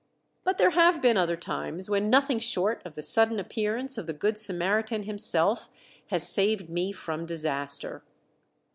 [0.43, 4.13] But there have been other times when nothing short of the sudden appearance of the
[4.13, 5.69] Good Samaritan himself
[6.07, 8.01] has saved me from disaster.